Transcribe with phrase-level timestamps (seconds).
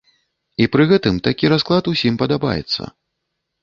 [0.65, 2.81] І пры гэтым такі расклад усім падабаецца.